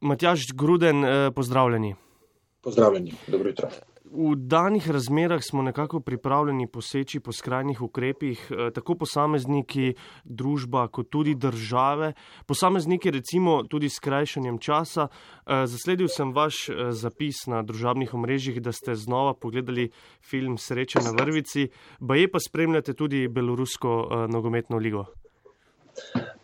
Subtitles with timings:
[0.00, 1.94] Matjaž Gruden, eh, pozdravljeni.
[2.62, 3.68] Pozdravljeni, dobro jutro.
[4.04, 11.10] V danih razmerah smo nekako pripravljeni poseči po skrajnih ukrepih, eh, tako posamezniki, družba, kot
[11.10, 12.12] tudi države.
[12.46, 15.08] Posamezniki, recimo, tudi s krajšanjem časa.
[15.08, 16.54] Eh, zasledil sem vaš
[16.90, 19.90] zapis na družabnih omrežjih, da ste znova pogledali
[20.20, 21.68] film Sreča na vrvici,
[22.00, 25.06] baje pa spremljate tudi Belorusko nogometno ligo.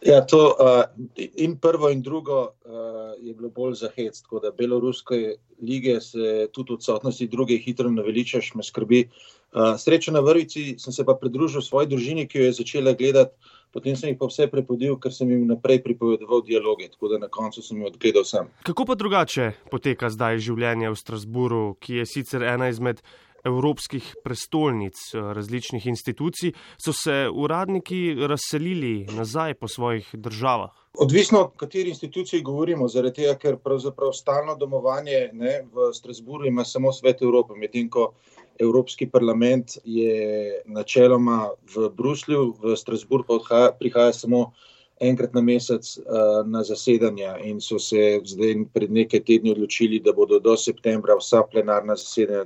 [0.03, 0.83] Ja, to, uh,
[1.17, 2.82] in prvo, in drugo uh,
[3.23, 4.21] je bilo bolj za hec.
[4.23, 9.09] Tako da beloruske lige se tudi odsotnosti druge hitro naveličaš, me skrbi.
[9.53, 13.37] Uh, srečo na vrvici sem se pa pridružil svoji družini, ki jo je začela gledati,
[13.73, 17.29] potem sem jih pa vse prepodil, ker sem jim naprej pripovedoval dialoge, tako da na
[17.29, 18.49] koncu sem jih odgledal sam.
[18.65, 23.05] Kako pa drugače poteka zdaj življenje v Strasburu, ki je sicer ena izmed
[23.45, 26.53] evropskih prestolnic eh, različnih institucij,
[26.85, 30.71] so se uradniki razselili nazaj po svojih državah?
[30.99, 36.65] Odvisno, o kateri instituciji govorimo, zaradi tega, ker pravzaprav stalno domovanje ne, v Strasburu ima
[36.65, 38.13] samo svet Evrope, medtem ko
[38.61, 44.53] Evropski parlament je načeloma v Bruslju, v Strasbur pa odhaja, prihaja samo
[45.01, 50.13] enkrat na mesec uh, na zasedanja in so se zdaj pred nekaj tedni odločili, da
[50.13, 52.45] bodo do septembra vsa plenarna zasedanja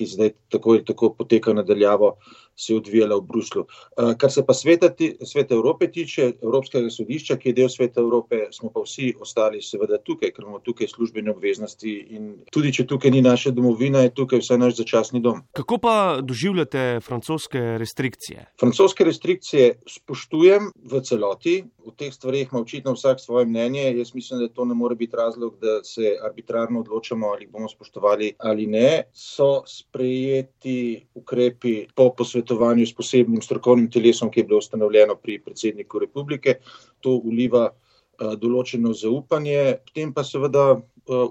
[0.00, 2.14] ki zdaj tako in tako poteka nadaljavo,
[2.56, 3.64] se odvijala v Bruslu.
[3.64, 4.90] Eh, kar se pa sveta,
[5.24, 9.98] sveta Evrope tiče, Evropskega sodišča, ki je del sveta Evrope, smo pa vsi ostali seveda
[9.98, 14.42] tukaj, ker imamo tukaj službene obveznosti in tudi, če tukaj ni naša domovina, je tukaj
[14.42, 15.42] vse naš začasni dom.
[15.56, 18.46] Kako pa doživljate francoske restrikcije?
[18.60, 21.56] Francoske restrikcije spoštujem v celoti,
[21.86, 23.96] v teh stvarih ima očitno vsak svoje mnenje.
[23.96, 28.32] Jaz mislim, da to ne more biti razlog, da se arbitrarno odločamo, ali bomo spoštovali
[28.38, 29.02] ali ne.
[29.12, 35.98] So sprejeti ukrepi po posvetovanju s posebnim strokovnim telesom, ki je bilo ustanovljeno pri predsedniku
[35.98, 36.58] republike.
[37.00, 40.82] To uliva uh, določeno zaupanje, potem pa seveda uh,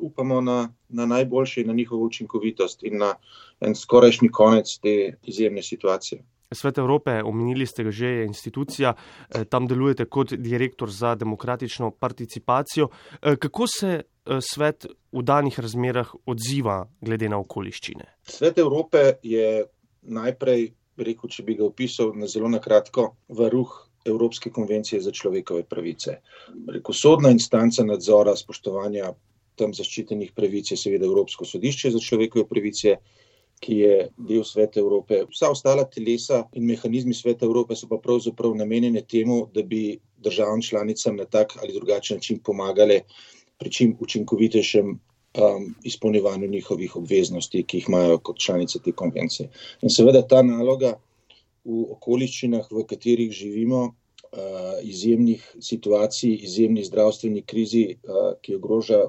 [0.02, 3.14] upamo na, na najboljše in na njihovo učinkovitost in na
[3.60, 6.24] en skorajšnji konec te izjemne situacije.
[6.52, 8.94] Svet Evrope, omenili ste ga že, je institucija,
[9.30, 12.90] eh, tam delujete kot direktor za demokratično participacijo.
[13.22, 18.06] Eh, kako se eh, svet v danih razmerah odziva glede na okoliščine?
[18.24, 19.66] Svet Evrope je
[20.02, 20.72] najprej,
[21.06, 26.20] rekel, če bi ga opisal na zelo na kratko, varuh Evropske konvencije za človekove pravice.
[26.68, 29.14] Rekel, sodna instanca nadzora spoštovanja
[29.60, 32.96] tam zaščitenih pravic je seveda Evropsko sodišče za človekove pravice
[33.60, 35.24] ki je del Sveta Evrope.
[35.30, 40.62] Vsa ostala telesa in mehanizmi Sveta Evrope so pa pravzaprav namenjene temu, da bi državam
[40.62, 43.02] članicam na tak ali drugačen način pomagali
[43.60, 45.00] pri čim učinkovitejšem
[45.38, 49.50] um, izpolnjevanju njihovih obveznosti, ki jih imajo kot članice te konvencije.
[49.82, 50.96] In seveda ta naloga
[51.66, 59.06] v okoliščinah, v katerih živimo, uh, izjemnih situacij, izjemnih zdravstvenih krizi, uh, ki ogroža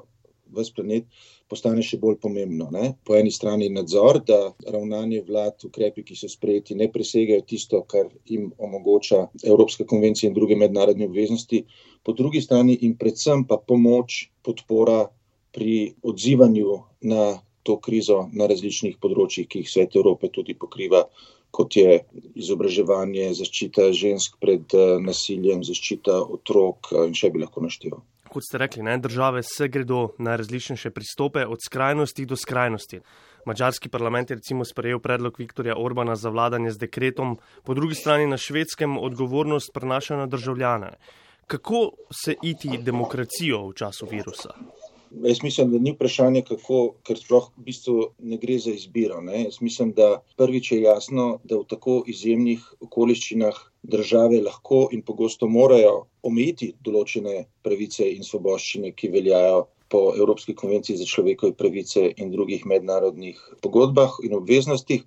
[0.51, 1.05] vse planet,
[1.51, 2.69] postane še bolj pomembno.
[2.71, 2.93] Ne?
[3.07, 8.11] Po eni strani nadzor, da ravnanje vlad, ukrepi, ki so sprejeti, ne presegajo tisto, kar
[8.27, 11.63] jim omogoča Evropska konvencija in druge mednarodne obveznosti,
[12.03, 15.05] po drugi strani in predvsem pa pomoč, podpora
[15.51, 16.77] pri odzivanju
[17.11, 21.05] na to krizo na različnih področjih, ki jih svet Evrope tudi pokriva.
[21.51, 21.99] Kot je
[22.39, 28.01] izobraževanje, zaščita žensk pred eh, nasiljem, zaščita otrok, in še bi lahko našteval
[28.31, 33.01] kot ste rekli, ne, države se gredo na različnejše pristope, od skrajnosti do skrajnosti.
[33.45, 38.27] Mačarski parlament je recimo sprejel predlog Viktorja Orbana za vladanje z dekretom, po drugi strani
[38.27, 40.93] na švedskem odgovornost prenaša na državljane.
[41.47, 41.91] Kako
[42.23, 44.53] se iti demokracijo v času virusa?
[45.11, 47.95] Jaz mislim, da ni vprašanje, kako, ker sploh v bistvu
[48.31, 49.19] ne gre za izbiro.
[49.21, 49.43] Ne?
[49.43, 55.49] Jaz mislim, da prvič je jasno, da v tako izjemnih okoliščinah države lahko in pogosto
[55.51, 62.31] morajo omejiti določene pravice in svoboščine, ki veljajo po Evropski konvenciji za človekove pravice in
[62.31, 65.03] drugih mednarodnih pogodbah in obveznostih.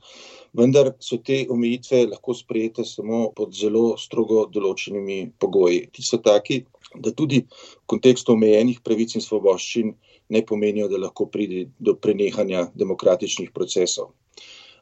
[0.53, 5.87] Vendar so te omejitve lahko sprejete samo pod zelo strogo določenimi pogoji.
[5.93, 6.61] Ti so taki,
[6.95, 9.95] da tudi v kontekstu omejenih pravic in svoboščin
[10.29, 14.13] ne pomenijo, da lahko pride do prenehanja demokratičnih procesov.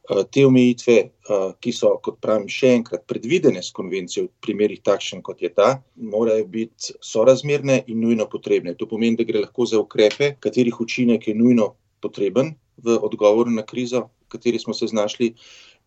[0.03, 4.81] Eh, te omejitve, eh, ki so, kot pravim, še enkrat predvidene s konvencijo, v primerih
[4.83, 8.75] takšen kot je ta, morajo biti sorazmerne in nujno potrebne.
[8.75, 13.63] To pomeni, da gre lahko za ukrepe, katerih učinek je nujno potreben v odgovoru na
[13.63, 15.33] krizo, v kateri smo se znašli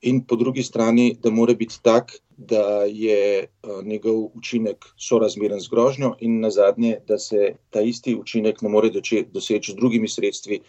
[0.02, 3.46] in po drugi strani, da mora biti tak, da je eh,
[3.84, 8.90] njegov učinek sorazmeren z grožnjo, in na zadnje, da se ta isti učinek ne more
[8.90, 10.60] doseči z drugimi sredstvi,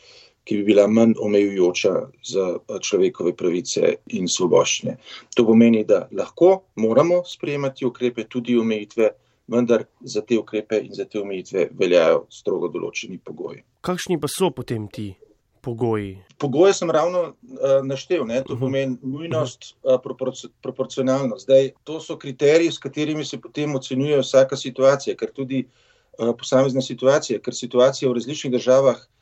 [0.44, 1.94] ki bi bila manj omejujoča
[2.24, 4.98] za eh, človekove pravice in svoboščine.
[5.36, 9.10] To pomeni, da lahko moramo sprejemati ukrepe, tudi omejitve,
[9.48, 13.64] vendar za te ukrepe in za te omejitve veljajo strogo določeni pogoji.
[13.82, 15.14] Kakšni pa so potem ti
[15.68, 16.14] pogoji?
[16.40, 18.40] Pogoje sem ravno uh, naštel, ne?
[18.48, 18.62] to mhm.
[18.64, 20.00] pomeni nujnost, uh,
[20.64, 21.44] proporcionalnost.
[21.50, 26.82] Zdaj, to so kriteriji, s katerimi se potem ocenjuje vsaka situacija, ker tudi uh, posamezna
[26.82, 29.17] situacija, ker situacija v različnih državah uh,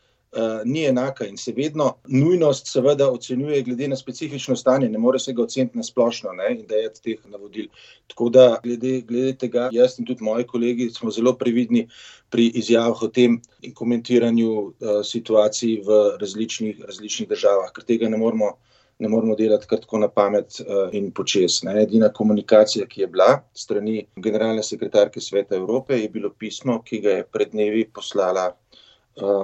[0.65, 5.33] ni enaka in se vedno nujnost, seveda, ocenjuje glede na specifično stanje, ne more se
[5.33, 7.67] ga oceniti na splošno ne, in da je teh navodil.
[8.07, 11.87] Tako da, glede, glede tega, jaz in tudi moji kolegi smo zelo previdni
[12.29, 18.17] pri izjavah o tem in komentiranju uh, situacij v različnih, različnih državah, ker tega ne
[18.17, 18.55] moramo.
[18.95, 21.57] Ne moramo delati tako na pamet uh, in počes.
[21.67, 21.73] Ne.
[21.81, 27.17] Edina komunikacija, ki je bila strani generalne sekretarke Sveta Evrope, je bilo pismo, ki ga
[27.17, 28.84] je pred dnevi poslala Eh,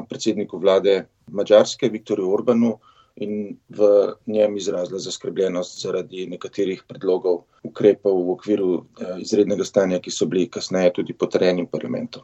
[0.10, 2.78] predsedniku vlade Mačarske, Viktorju Orbanu,
[3.16, 10.12] in v njem izrazila zaskrbljenost zaradi nekaterih predlogov ukrepov v okviru eh, izrednega stanja, ki
[10.12, 12.24] so bili kasneje tudi potrjeni v parlamentu.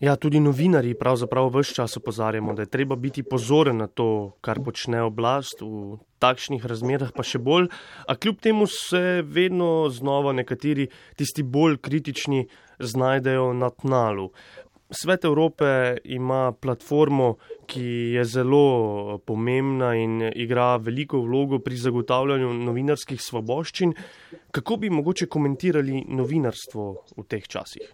[0.00, 4.62] Ja, tudi novinari pravzaprav vse čas opozarjamo, da je treba biti pozoren na to, kar
[4.64, 7.68] počne oblast v takšnih razmerah, pa še bolj.
[8.08, 10.88] A kljub temu se vedno znova nekateri,
[11.20, 12.46] tisti bolj kritični,
[12.80, 14.30] znajdejo na tnalu.
[14.90, 17.84] Svet Evrope ima platformo, ki
[18.16, 23.94] je zelo pomembna in igra veliko vlogo pri zagotavljanju novinarskih svoboščin.
[24.50, 27.86] Kako bi mogoče komentirali novinarstvo v teh časih?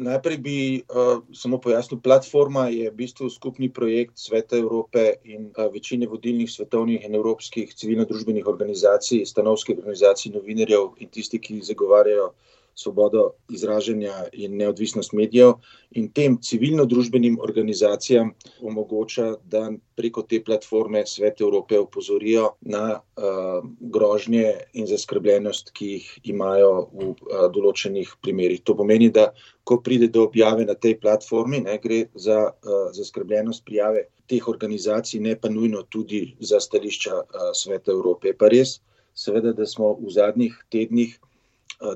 [0.00, 5.66] Najprej bi uh, samo pojasnil, platforma je v bistvu skupni projekt Sveta Evrope in uh,
[5.72, 12.30] večine vodilnih svetovnih in evropskih civilno-družbenih organizacij, stanovskih organizacij, novinarjev in tisti, ki zagovarjajo
[12.80, 15.52] svobodo izražanja in neodvisnost medijev
[15.90, 18.32] in tem civilno-družbenim organizacijam
[18.62, 26.10] omogoča, da preko te platforme Svet Evrope opozorijo na uh, grožnje in zaskrbljenost, ki jih
[26.32, 28.62] imajo v uh, določenih primerjih.
[28.64, 29.30] To pomeni, da
[29.64, 35.20] ko pride do objave na tej platformi, ne gre za uh, zaskrbljenost prijave teh organizacij,
[35.20, 38.32] ne pa nujno tudi za stališča uh, Sveta Evrope.
[38.32, 38.78] Pa res,
[39.14, 41.18] seveda, da smo v zadnjih tednih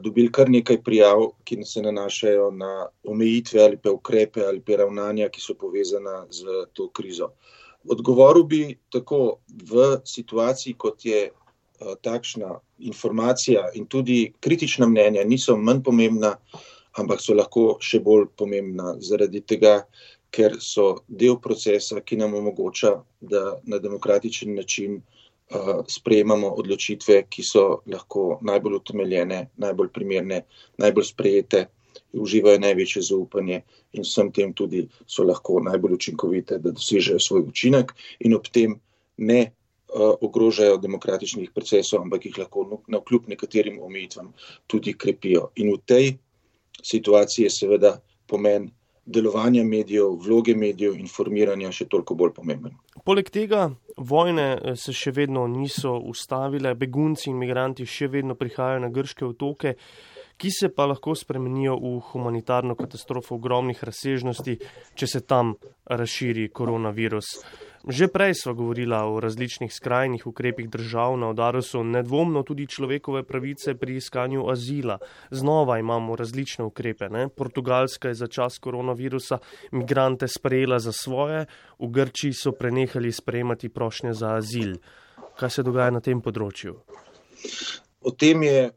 [0.00, 5.28] dobili kar nekaj prijav, ki se nanašajo na omejitve ali pa ukrepe ali pa ravnanja,
[5.28, 7.32] ki so povezana z to krizo.
[7.88, 11.28] Odgovoril bi tako v situaciji, kot je
[12.02, 16.36] takšna informacija in tudi kritična mnenja niso manj pomembna,
[16.98, 19.82] ampak so lahko še bolj pomembna zaradi tega,
[20.34, 25.02] ker so del procesa, ki nam omogoča, da na demokratičen način
[25.88, 30.44] sprejemamo odločitve, ki so lahko najbolj utemeljene, najbolj primerne,
[30.78, 31.66] najbolj sprejete,
[32.12, 33.60] uživajo največje zaupanje
[33.92, 38.80] in vsem tem tudi so lahko najbolj učinkovite, da dosežejo svoj učinek in ob tem
[39.16, 39.52] ne
[39.94, 44.32] ogrožajo demokratičnih procesov, ampak jih lahko na kljub nekaterim omejitvam
[44.66, 45.50] tudi krepijo.
[45.56, 46.16] In v tej
[46.82, 47.92] situaciji je seveda
[48.26, 48.72] pomen
[49.06, 52.76] delovanja medijev, vloge medijev, informiranja še toliko bolj pomemben.
[53.04, 58.84] Poleg tega vojne eh, se še vedno niso ustavile, begunci in imigranti še vedno prihajajo
[58.86, 59.76] na grške otoke,
[60.36, 64.58] ki se pa lahko spremenijo v humanitarno katastrofo ogromnih razsežnosti,
[64.94, 65.54] če se tam
[65.86, 67.38] razširi koronavirus.
[67.84, 73.22] Že prej smo govorili o različnih skrajnih ukrepih držav na udaru, so nedvomno tudi človekove
[73.28, 74.98] pravice pri iskanju azila.
[75.30, 77.08] Znova imamo različne ukrepe.
[77.08, 77.28] Ne?
[77.28, 79.38] Portugalska je za čas koronavirusa
[79.72, 81.44] migrante sprejela za svoje,
[81.78, 84.78] v Grčiji so prenehali sprejemati prošnje za azil.
[85.36, 86.78] Kaj se dogaja na tem področju?
[88.00, 88.70] O tem je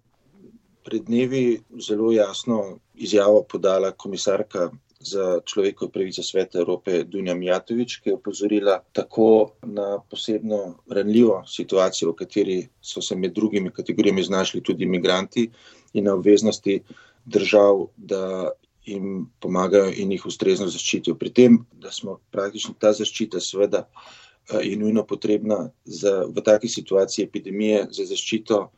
[0.87, 8.09] pred dnevi zelo jasno izjavo podala komisarka za človekove pravice Sveta Evrope Dunja Mijatovič, ki
[8.09, 14.63] je opozorila tako na posebno ranljivo situacijo, v kateri so se med drugimi kategorijami znašli
[14.63, 15.49] tudi imigranti
[15.93, 16.79] in na obveznosti
[17.25, 18.49] držav, da
[18.85, 21.19] jim pomagajo in jih ustrezno zaščitijo.
[21.19, 26.71] Pri tem, da smo praktično ta zaščita seveda eh, je nujno potrebna za, v taki
[26.71, 28.69] situaciji epidemije za zaščito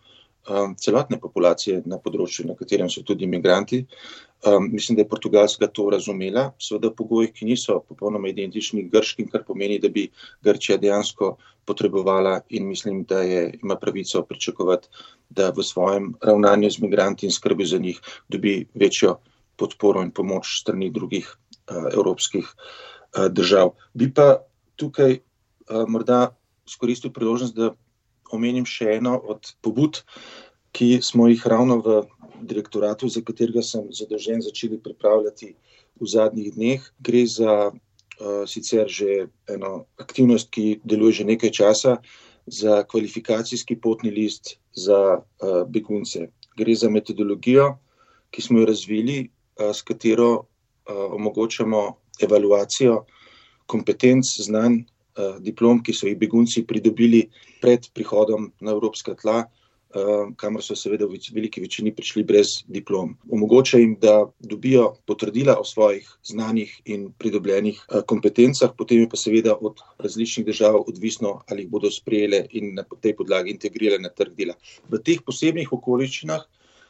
[0.50, 3.84] um, celotne populacije na področju, na katerem so tudi imigranti.
[4.48, 9.44] Um, mislim, da je Portugalska to razumela, seveda pogojih, ki niso popolnoma identični grškim, kar
[9.48, 10.08] pomeni, da bi
[10.46, 11.34] Grčija dejansko
[11.68, 14.88] potrebovala in mislim, da je, ima pravico pričakovati,
[15.30, 19.20] da v svojem ravnanju z imigranti in skrbi za njih dobi večjo
[19.60, 23.76] podporo in pomoč strani drugih uh, evropskih uh, držav.
[23.94, 24.40] Bi pa
[24.80, 26.32] tukaj uh, morda
[26.70, 27.74] skoristil priložnost, da
[28.36, 30.02] omenim še eno od pobud,
[30.76, 32.00] ki smo jih ravno v
[32.46, 35.54] direktoratu, za katerega sem zadolžen, začeli pripravljati
[36.00, 36.86] v zadnjih dneh.
[37.00, 41.98] Gre za uh, sicer že eno aktivnost, ki deluje že nekaj časa,
[42.50, 46.30] za kvalifikacijski potni list za uh, begunce.
[46.58, 47.78] Gre za metodologijo,
[48.30, 50.46] ki smo jo razvili s katero
[50.90, 53.06] omogočamo evaluacijo
[53.66, 54.84] kompetenc, znanj,
[55.40, 57.30] diplom, ki so jih begunci pridobili
[57.62, 59.46] pred prihodom na evropska tla,
[60.38, 63.16] kamor so seveda v veliki večini prišli brez diplom.
[63.26, 69.56] Omogoča jim, da dobijo potrdila o svojih znanjih in pridobljenih kompetencah, potem je pa seveda
[69.58, 74.38] od različnih držav odvisno, ali jih bodo sprejele in na tej podlagi integrirale na trg
[74.38, 74.54] dela.
[74.90, 76.46] V teh posebnih okoliščinah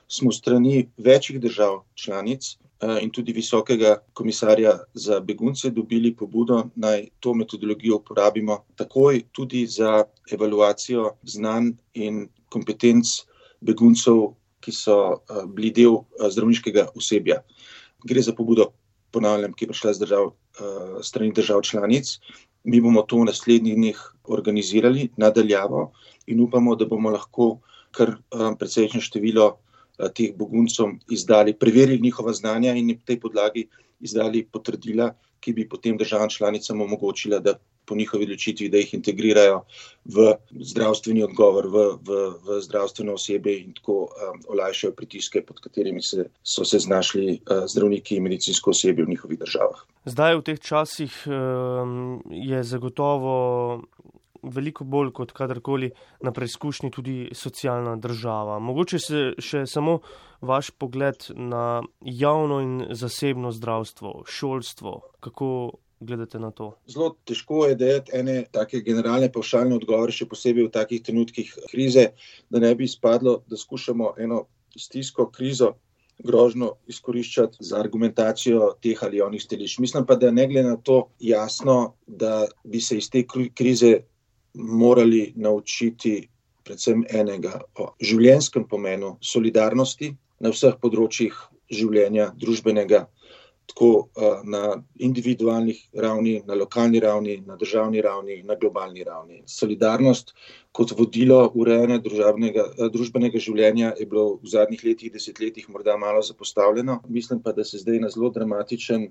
[0.10, 2.58] smo strani večjih držav članic
[3.02, 10.04] in tudi visokega komisarja za begunce dobili pobudo, naj to metodologijo uporabimo takoj tudi za
[10.32, 13.06] evaluacijo znanj in kompetenc
[13.62, 14.96] beguncev, ki so
[15.48, 16.02] bili del
[16.32, 17.42] zdravniškega osebja.
[18.04, 18.72] Gre za pobudo,
[19.12, 20.32] ponavljam, ki je prišla z držav,
[21.04, 22.18] strani držav članic.
[22.64, 25.92] Mi bomo to v naslednjih dneh organizirali nadaljavo
[26.28, 27.60] in upamo, da bomo lahko
[27.92, 28.18] kar
[28.60, 29.58] precejšnje število
[30.16, 33.68] teh beguncem izdali, preverili njihova znanja in na tej podlagi
[34.00, 39.64] izdali potrdila, ki bi potem državam članicam omogočila, da po njihovi odločitvi, da jih integrirajo
[40.06, 40.34] v
[40.72, 46.28] zdravstveni odgovor, v, v, v zdravstveno osebe in tako um, olajšajo pritiske, pod katerimi se,
[46.44, 49.82] so se znašli uh, zdravniki in medicinsko osebje v njihovih državah.
[50.06, 53.36] Zdaj v teh časih um, je zagotovo
[54.44, 55.92] veliko bolj kot kadarkoli
[56.22, 58.60] na preizkušnji tudi socialna država.
[58.60, 60.00] Mogoče se še samo
[60.42, 65.50] vaš pogled na javno in zasebno zdravstvo, šolstvo, kako
[66.00, 66.74] gledate na to?
[66.88, 72.10] Zelo težko je dati ene take generalne pavšalne odgovore, še posebej v takih trenutkih krize,
[72.50, 74.46] da ne bi izpadlo, da skušamo eno
[74.78, 75.74] stisko, krizo,
[76.24, 79.80] grožno izkoriščati za argumentacijo teh ali onih stališč.
[79.80, 83.24] Mislim pa, da ne glede na to jasno, da bi se iz te
[83.56, 84.00] krize
[84.54, 86.30] morali naučiti
[86.64, 91.34] predvsem enega o življenskem pomenu solidarnosti na vseh področjih
[91.74, 93.08] življenja, družbenega,
[93.70, 94.10] tako
[94.44, 99.44] na individualnih ravni, na lokalni ravni, na državni ravni, na globalni ravni.
[99.46, 100.34] Solidarnost
[100.72, 107.00] kot vodilo urejanja družbenega življenja je bilo v zadnjih letih, desetletjih morda malo zapostavljeno.
[107.10, 109.08] Mislim pa, da se zdaj na zelo dramatičen,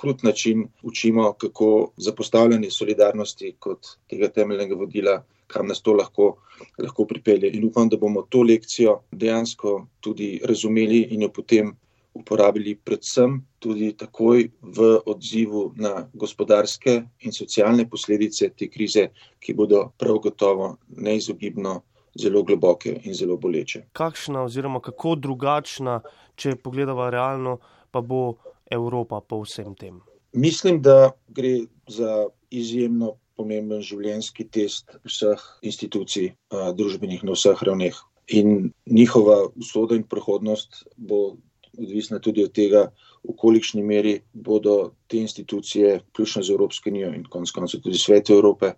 [0.00, 6.34] krut način učimo, kako zapostavljanje solidarnosti kot tega temeljnega vodila, kam nas to lahko,
[6.78, 7.52] lahko pripelje.
[7.54, 11.74] In upam, da bomo to lekcijo dejansko tudi razumeli in jo potem
[12.14, 19.08] uporabili predvsem tudi takoj v odzivu na gospodarske in socialne posledice te krize,
[19.40, 21.80] ki bodo prav gotovo neizogibno
[22.14, 23.84] zelo globoke in zelo boleče.
[23.92, 26.00] Kakšna oziroma kako drugačna,
[26.36, 27.58] če pogledava realno,
[27.90, 28.36] pa bo
[28.70, 30.00] Evropa po vsem tem?
[30.32, 36.32] Mislim, da gre za izjemno pomemben življenjski test vseh institucij,
[36.78, 37.96] družbenih na vseh ravneh.
[38.34, 41.36] In njihova usoda in prihodnost bo
[41.78, 42.88] odvisna tudi od tega,
[43.24, 48.30] v kolikšni meri bodo te institucije, vključno z Evropsko unijo in konec koncev tudi Svet
[48.30, 48.74] Evrope,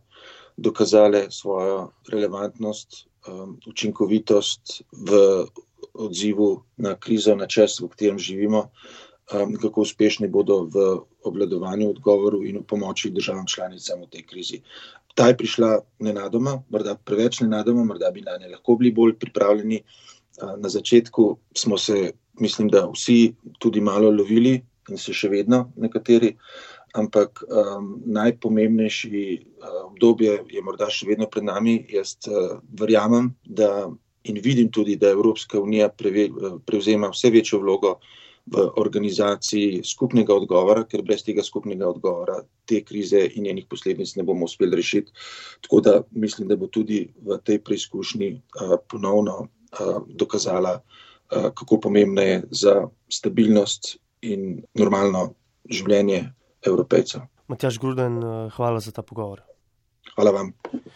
[0.57, 3.07] dokazale svojo relevantnost,
[3.67, 5.47] učinkovitost v
[5.95, 8.71] odzivu na krizo, na čas, v katerem živimo,
[9.62, 10.85] kako uspešni bodo v
[11.26, 14.61] obladovanju odgovoru in v pomoči državam članicam v tej krizi.
[15.15, 19.83] Ta je prišla nenadoma, morda preveč nenadoma, morda bi na nje lahko bili bolj pripravljeni.
[20.61, 26.33] Na začetku smo se mislim, da vsi tudi malo lovili in se še vedno nekateri,
[26.97, 31.81] ampak um, najpomembnejši uh, obdobje je morda še vedno pred nami.
[31.93, 33.88] Jaz uh, verjamem, da
[34.26, 36.28] in vidim tudi, da Evropska unija preve,
[36.66, 37.97] prevzema vse večjo vlogo
[38.47, 44.23] v organizaciji skupnega odgovora, ker brez tega skupnega odgovora te krize in njenih posledic ne
[44.26, 45.12] bomo uspeli rešiti.
[45.66, 50.78] Tako da mislim, da bo tudi v tej preizkušnji uh, ponovno uh, dokazala,
[51.28, 52.75] kako pomembna je za
[53.12, 55.35] stabilnost in normalno
[55.71, 56.23] življenje
[56.66, 57.26] evropejcev.
[57.49, 58.21] Matjaš Gruden,
[58.56, 59.42] hvala za ta pogovor.
[60.14, 60.52] Hvala vam.